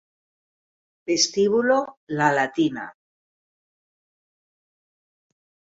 Vestíbulo 1.09 1.77
La 2.17 2.31
Latina 2.39 2.85